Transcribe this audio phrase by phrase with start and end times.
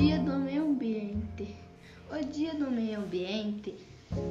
[0.00, 0.18] Dia
[2.54, 3.76] do Meio Ambiente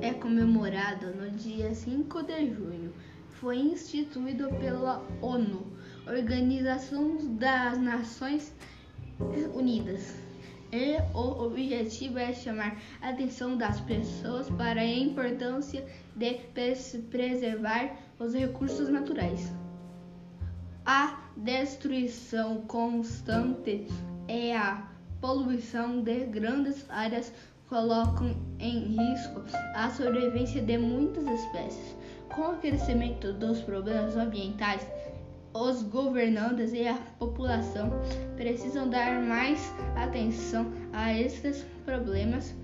[0.02, 2.92] é comemorado no dia 5 de junho.
[3.34, 5.68] Foi instituído pela ONU,
[6.08, 8.52] Organização das Nações
[9.54, 10.16] Unidas.
[10.72, 16.34] E o objetivo é chamar a atenção das pessoas para a importância de
[17.12, 19.54] preservar os recursos naturais.
[20.84, 23.86] A destruição constante
[24.28, 24.90] e a
[25.22, 27.34] poluição de grandes áreas
[27.68, 29.44] colocam em risco
[29.76, 31.96] a sobrevivência de muitas espécies.
[32.34, 34.86] Com o crescimento dos problemas ambientais,
[35.54, 37.92] os governantes e a população
[38.36, 42.56] precisam dar mais atenção a estes problemas,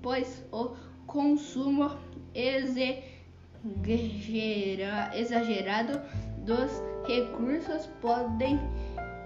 [0.00, 0.70] pois o
[1.06, 1.90] consumo
[5.14, 6.00] exagerado
[6.38, 8.58] dos recursos podem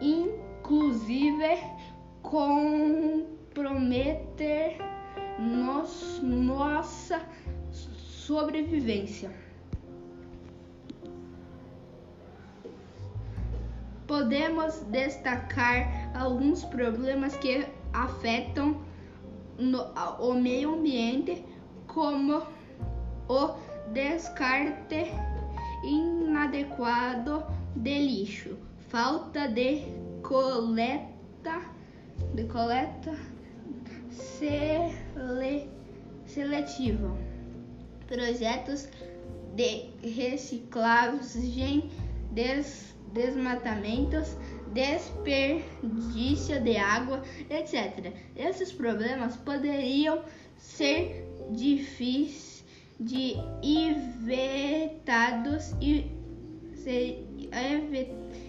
[0.00, 1.58] inclusive
[2.26, 4.76] comprometer
[5.38, 7.20] nos, nossa
[7.70, 9.30] sobrevivência.
[14.08, 18.80] Podemos destacar alguns problemas que afetam
[19.56, 19.84] no,
[20.18, 21.44] o meio ambiente,
[21.86, 22.42] como
[23.28, 23.54] o
[23.92, 25.12] descarte
[25.84, 27.46] inadequado
[27.76, 29.82] de lixo, falta de
[30.22, 31.76] coleta,
[32.36, 33.16] de coleta
[34.10, 35.70] sele,
[36.26, 37.16] seletiva,
[38.06, 38.88] projetos
[39.54, 41.90] de reciclagem,
[42.32, 44.36] des, desmatamentos,
[44.74, 48.12] desperdício de água, etc.
[48.36, 50.22] Esses problemas poderiam
[50.58, 52.62] ser difíceis
[53.00, 56.10] de evitados e
[56.74, 57.26] ser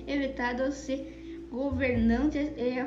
[0.08, 2.86] evitados se governantes e